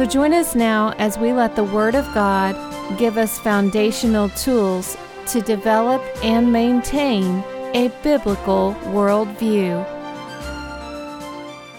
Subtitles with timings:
[0.00, 2.56] So join us now as we let the Word of God
[2.98, 9.84] give us foundational tools to develop and maintain a biblical worldview.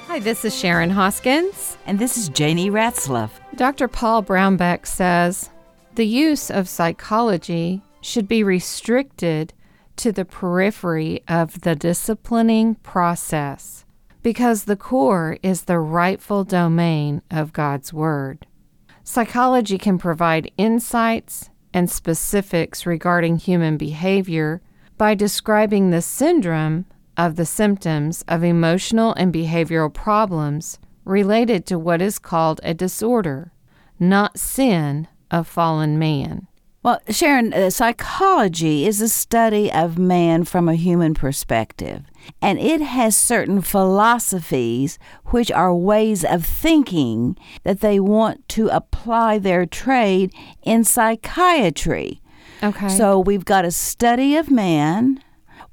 [0.06, 1.80] Hi, this is Sharon Hoskins.
[1.88, 3.32] And this is Janie Ratzlaff.
[3.56, 3.88] Dr.
[3.88, 5.50] Paul Brownback says
[5.96, 9.52] the use of psychology should be restricted
[9.96, 13.84] to the periphery of the disciplining process
[14.24, 18.46] because the core is the rightful domain of God's Word.
[19.04, 24.62] Psychology can provide insights and specifics regarding human behavior
[24.98, 26.86] by describing the syndrome
[27.18, 33.52] of the symptoms of emotional and behavioral problems related to what is called a disorder,
[34.00, 36.48] not sin of fallen man.
[36.84, 42.06] Well, Sharon, uh, psychology is a study of man from a human perspective,
[42.42, 49.38] and it has certain philosophies which are ways of thinking that they want to apply
[49.38, 52.20] their trade in psychiatry.
[52.64, 52.90] Okay.
[52.90, 55.24] So we've got a study of man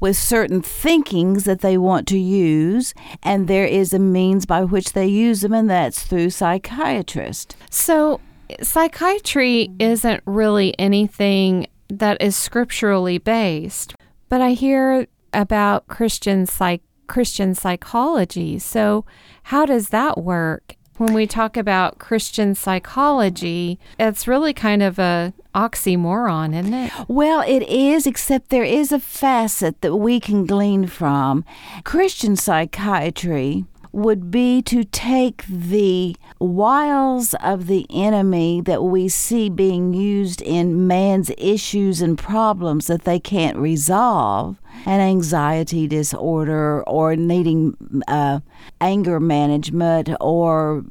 [0.01, 2.93] with certain thinkings that they want to use,
[3.23, 7.57] and there is a means by which they use them, and that's through psychiatrists.
[7.71, 8.21] So,
[8.63, 13.95] psychiatry isn't really anything that is scripturally based,
[14.29, 18.59] but I hear about Christian psych Christian psychology.
[18.59, 19.05] So,
[19.45, 20.75] how does that work?
[20.99, 26.93] When we talk about Christian psychology, it's really kind of a oxymoron, isn't it?
[27.07, 31.45] Well, it is, except there is a facet that we can glean from.
[31.85, 39.93] Christian psychiatry would be to take the wiles of the enemy that we see being
[39.93, 47.77] used in man's issues and problems that they can't resolve, an anxiety disorder or needing
[48.07, 48.41] uh,
[48.81, 50.85] anger management or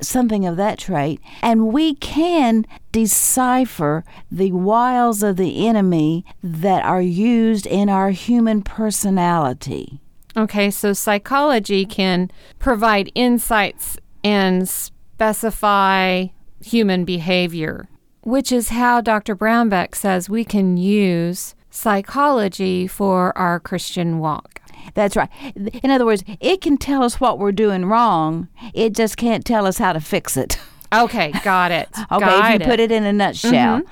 [0.00, 7.02] something of that trait, and we can decipher the wiles of the enemy that are
[7.02, 10.00] used in our human personality.
[10.36, 16.26] Okay, so psychology can provide insights and specify
[16.62, 17.88] human behavior,
[18.22, 19.34] which is how Dr.
[19.34, 24.60] Brownback says we can use psychology for our Christian walk.
[24.94, 25.30] That's right.
[25.54, 28.48] In other words, it can tell us what we're doing wrong.
[28.74, 30.58] It just can't tell us how to fix it.
[30.94, 31.88] Okay, got it.
[32.12, 32.70] okay, got if you it.
[32.70, 33.80] put it in a nutshell.
[33.80, 33.82] Mhm.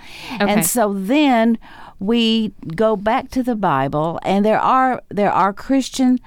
[0.40, 0.52] Okay.
[0.52, 1.58] And so then
[1.98, 6.18] we go back to the Bible and there are there are Christian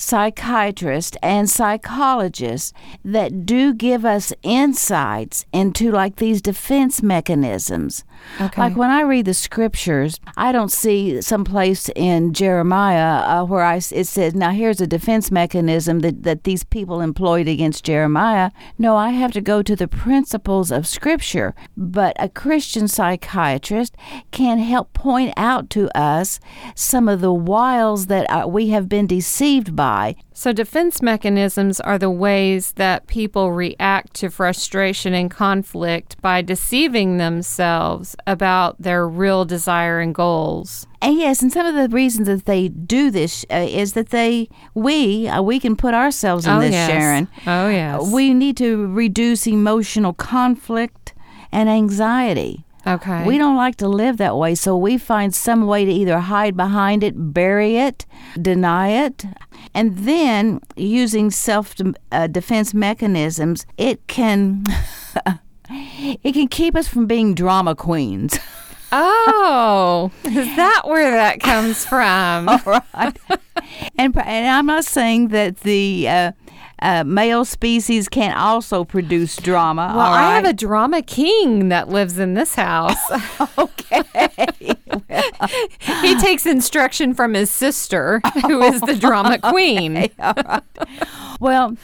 [0.00, 2.72] psychiatrists and psychologists
[3.04, 8.02] that do give us insights into like these defense mechanisms.
[8.40, 8.62] Okay.
[8.62, 13.62] Like when I read the scriptures, I don't see some place in Jeremiah uh, where
[13.62, 18.52] I, it says, now here's a defense mechanism that, that these people employed against Jeremiah.
[18.78, 21.54] No, I have to go to the principles of scripture.
[21.76, 23.96] But a Christian psychiatrist
[24.30, 26.40] can help point out to us
[26.74, 29.89] some of the wiles that uh, we have been deceived by.
[30.32, 37.18] So, defense mechanisms are the ways that people react to frustration and conflict by deceiving
[37.18, 40.86] themselves about their real desire and goals.
[41.02, 44.48] And yes, and some of the reasons that they do this uh, is that they,
[44.74, 46.90] we, uh, we can put ourselves in oh, this, yes.
[46.90, 47.28] Sharon.
[47.46, 48.12] Oh, yes.
[48.12, 51.14] We need to reduce emotional conflict
[51.52, 52.64] and anxiety.
[52.86, 53.24] Okay.
[53.24, 56.56] We don't like to live that way, so we find some way to either hide
[56.56, 58.06] behind it, bury it,
[58.40, 59.24] deny it.
[59.74, 61.74] And then using self
[62.12, 64.64] uh, defense mechanisms, it can
[65.70, 68.38] it can keep us from being drama queens.
[68.92, 72.48] Oh, is that where that comes from?
[72.48, 73.16] All right.
[73.96, 76.32] and, and I'm not saying that the uh,
[76.80, 79.92] uh, male species can also produce drama.
[79.94, 82.98] Well, all I have a drama king that lives in this house.
[83.58, 84.02] okay.
[86.02, 90.10] he takes instruction from his sister, who is the drama queen.
[90.18, 90.62] Right.
[91.38, 91.76] Well,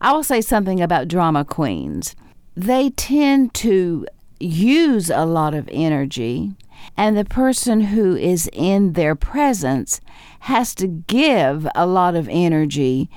[0.00, 2.14] I'll say something about drama queens.
[2.56, 4.06] They tend to
[4.40, 6.52] use a lot of energy,
[6.96, 10.00] and the person who is in their presence
[10.40, 13.10] has to give a lot of energy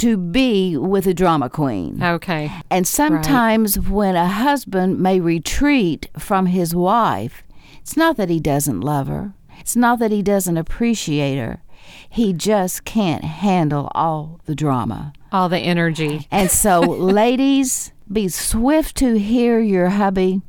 [0.00, 2.02] to be with a drama queen.
[2.02, 2.50] Okay.
[2.70, 7.42] And sometimes when a husband may retreat from his wife,
[7.80, 11.62] it's not that he doesn't love her, it's not that he doesn't appreciate her.
[12.08, 15.12] He just can't handle all the drama.
[15.32, 16.26] All the energy.
[16.30, 20.40] And so, ladies, be swift to hear your hubby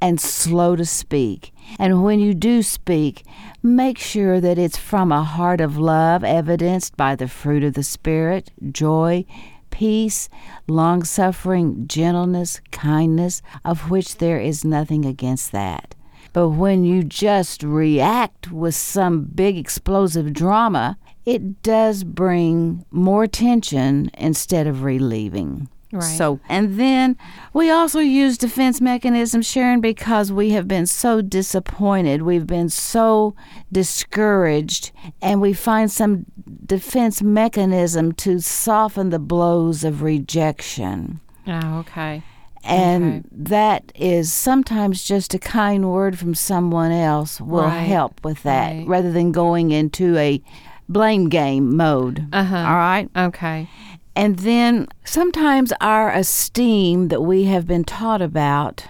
[0.00, 1.51] and slow to speak.
[1.78, 3.24] And when you do speak,
[3.62, 7.82] make sure that it's from a heart of love, evidenced by the fruit of the
[7.82, 9.24] Spirit joy,
[9.70, 10.28] peace,
[10.68, 15.94] long suffering, gentleness, kindness, of which there is nothing against that.
[16.32, 24.10] But when you just react with some big explosive drama, it does bring more tension
[24.14, 25.68] instead of relieving.
[25.92, 26.02] Right.
[26.02, 27.16] So, and then
[27.52, 32.22] we also use defense mechanisms, Sharon, because we have been so disappointed.
[32.22, 33.34] We've been so
[33.70, 34.90] discouraged,
[35.20, 36.24] and we find some
[36.66, 41.20] defense mechanism to soften the blows of rejection.
[41.46, 42.22] Oh, okay.
[42.64, 43.22] And Okay.
[43.32, 48.70] that is sometimes just a kind word from someone else will Right, help with that
[48.72, 48.86] right.
[48.86, 50.40] rather than going into a
[50.88, 52.26] blame game mode.
[52.32, 52.56] Uh-huh.
[52.56, 53.08] All right.
[53.16, 53.68] Okay.
[54.14, 58.86] And then sometimes our esteem that we have been taught about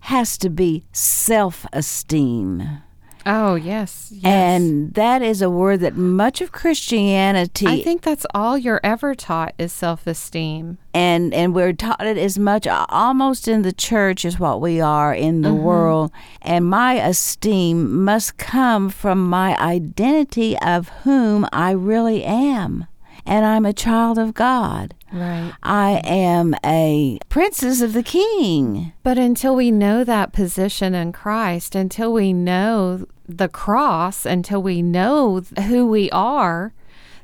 [0.00, 2.82] has to be self esteem.
[3.26, 4.10] Oh, yes.
[4.12, 4.24] yes.
[4.24, 9.14] And that is a word that much of Christianity I think that's all you're ever
[9.14, 10.76] taught is self-esteem.
[10.92, 15.14] and and we're taught it as much almost in the church as what we are
[15.14, 15.62] in the mm-hmm.
[15.62, 16.12] world
[16.42, 22.86] and my esteem must come from my identity of whom I really am
[23.26, 25.52] and I'm a child of God Right.
[25.62, 31.74] I am a princess of the king But until we know that position in Christ,
[31.74, 36.74] until we know the cross, until we know who we are,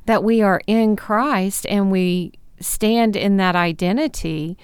[0.06, 4.56] that we are in Christ and we stand in that identity,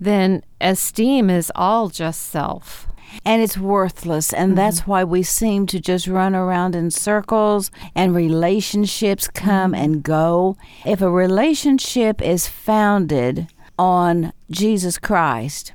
[0.00, 2.88] then esteem is all just self.
[3.24, 4.32] And it's worthless.
[4.32, 4.56] And mm-hmm.
[4.56, 9.82] that's why we seem to just run around in circles and relationships come mm-hmm.
[9.82, 10.56] and go.
[10.84, 13.48] If a relationship is founded
[13.78, 15.72] on Jesus Christ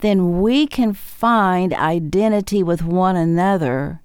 [0.00, 4.00] then we can find identity with one another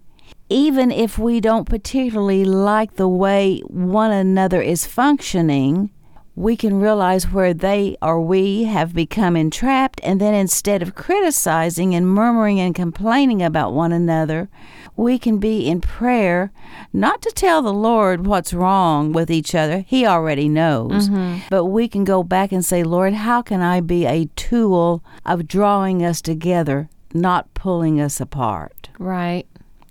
[0.50, 5.90] even if we don't particularly like the way one another is functioning
[6.36, 11.94] we can realize where they or we have become entrapped, and then instead of criticizing
[11.94, 14.50] and murmuring and complaining about one another,
[14.96, 16.52] we can be in prayer,
[16.92, 21.40] not to tell the Lord what's wrong with each other, He already knows, mm-hmm.
[21.50, 25.48] but we can go back and say, Lord, how can I be a tool of
[25.48, 28.90] drawing us together, not pulling us apart?
[28.98, 29.48] Right.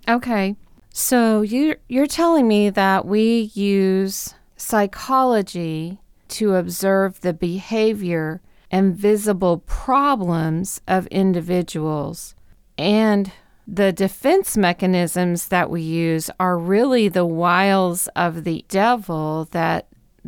[0.08, 0.56] Okay.
[0.92, 5.98] So you you're telling me that we use psychology
[6.32, 8.40] to observe the behavior
[8.70, 12.34] and visible problems of individuals
[12.78, 13.32] and
[13.66, 19.86] the defense mechanisms that we use are really the wiles of the devil that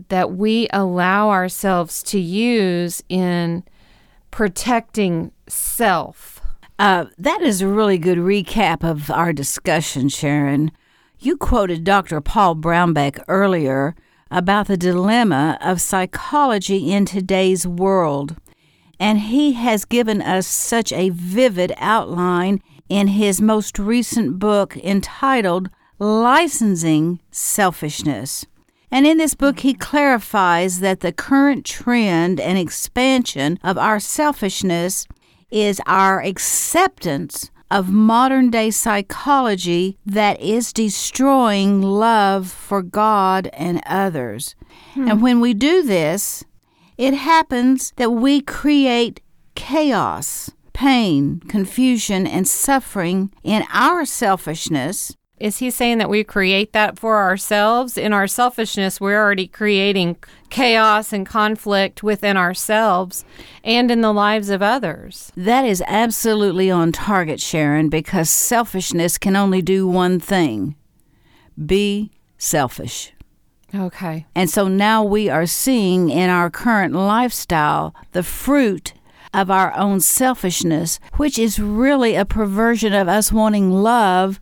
[0.09, 3.63] that we allow ourselves to use in
[4.33, 6.41] protecting self.
[6.81, 10.73] Uh, that is a really good recap of our discussion, Sharon.
[11.21, 12.21] You quoted Dr.
[12.21, 13.95] Paul Brownback earlier
[14.35, 18.35] about the dilemma of psychology in today's world,
[18.99, 25.71] and he has given us such a vivid outline in his most recent book entitled
[26.01, 28.45] Licensing Selfishness.
[28.91, 35.07] And in this book, he clarifies that the current trend and expansion of our selfishness
[35.51, 44.55] is our acceptance of modern day psychology that is destroying love for God and others.
[44.93, 45.09] Hmm.
[45.09, 46.45] And when we do this,
[46.97, 49.21] it happens that we create
[49.57, 55.17] chaos, pain, confusion, and suffering in our selfishness.
[55.41, 57.99] Is he saying that we create that for ourselves?
[57.99, 60.17] In our selfishness, we're already creating
[60.49, 63.25] chaos and conflict within ourselves
[63.65, 65.33] and in the lives of others.
[65.37, 70.77] That is absolutely on target, Sharon, because selfishness can only do one thing
[71.67, 73.13] be selfish.
[73.75, 74.27] Okay.
[74.35, 78.93] And so now we are seeing in our current lifestyle the fruit
[79.33, 84.41] of our own selfishness, which is really a perversion of us wanting love,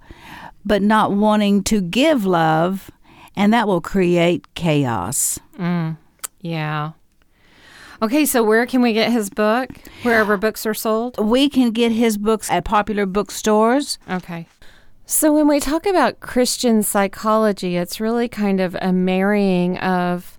[0.64, 2.90] but not wanting to give love.
[3.34, 5.38] And that will create chaos.
[5.58, 5.96] Mm,
[6.40, 6.92] yeah.
[8.02, 9.70] Okay, so where can we get his book?
[10.02, 11.18] Wherever books are sold?
[11.18, 13.98] We can get his books at popular bookstores.
[14.10, 14.46] Okay.
[15.06, 20.38] So when we talk about Christian psychology, it's really kind of a marrying of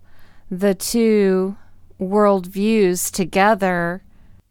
[0.52, 1.56] the two
[2.00, 4.04] worldviews together.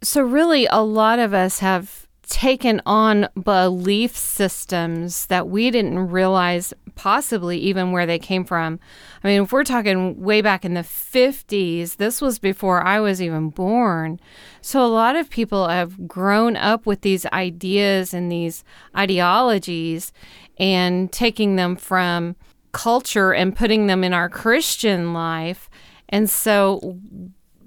[0.03, 6.73] So, really, a lot of us have taken on belief systems that we didn't realize
[6.95, 8.79] possibly even where they came from.
[9.23, 13.21] I mean, if we're talking way back in the 50s, this was before I was
[13.21, 14.21] even born.
[14.61, 18.65] So a lot of people have grown up with these ideas and these
[18.97, 20.13] ideologies
[20.59, 22.37] and taking them from
[22.73, 25.69] culture and putting them in our Christian life.
[26.09, 26.99] And so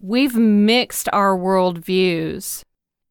[0.01, 2.63] we've mixed our worldviews.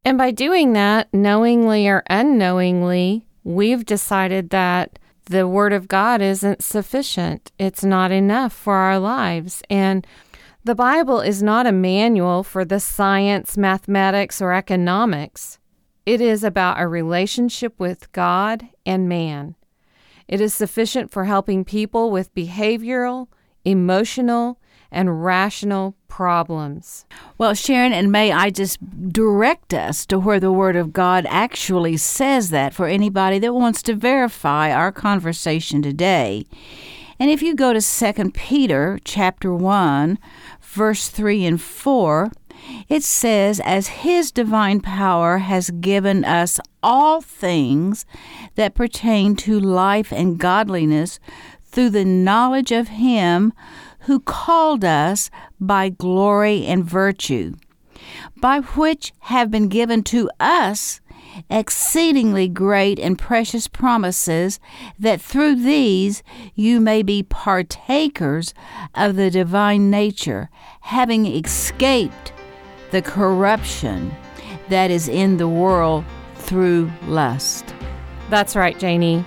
[0.04, 6.62] And by doing that, knowingly or unknowingly, we've decided that the Word of God isn't
[6.62, 7.50] sufficient.
[7.58, 9.62] It's not enough for our lives.
[9.70, 10.06] And
[10.62, 15.58] the Bible is not a manual for the science, mathematics, or economics.
[16.04, 19.54] It is about a relationship with God and man.
[20.28, 23.28] It is sufficient for helping people with behavioral,
[23.64, 27.06] emotional, and rational problems.
[27.38, 28.78] Well, Sharon, and may I just
[29.12, 33.82] direct us to where the Word of God actually says that for anybody that wants
[33.82, 36.46] to verify our conversation today.
[37.18, 40.20] And if you go to 2 Peter chapter 1,
[40.62, 42.30] verse 3 and 4,
[42.88, 48.06] it says, As his divine power has given us all things
[48.54, 51.18] that pertain to life and godliness
[51.64, 53.52] through the knowledge of him
[54.04, 55.30] who called us
[55.60, 57.54] by glory and virtue,
[58.40, 61.00] by which have been given to us
[61.50, 64.60] exceedingly great and precious promises,
[64.98, 66.22] that through these
[66.54, 68.54] you may be partakers
[68.94, 70.48] of the divine nature,
[70.80, 72.32] having escaped
[72.90, 74.14] the corruption
[74.68, 76.04] that is in the world
[76.36, 77.74] through lust.
[78.30, 79.24] That's right, Janie.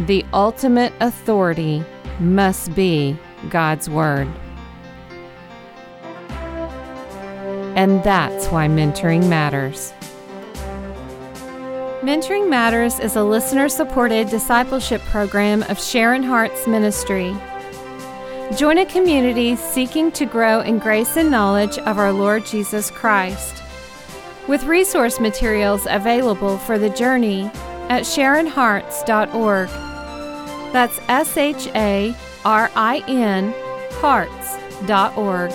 [0.00, 1.84] The ultimate authority
[2.20, 3.18] must be
[3.50, 4.28] God's Word.
[7.76, 9.92] And that's why mentoring matters.
[12.04, 17.34] Mentoring Matters is a listener supported discipleship program of Sharin Hearts ministry.
[18.58, 23.62] Join a community seeking to grow in grace and knowledge of our Lord Jesus Christ.
[24.46, 27.44] With resource materials available for the journey
[27.88, 29.68] at SharinHearts.org.
[30.74, 33.54] That's S H A R I N
[34.00, 35.52] hearts.org.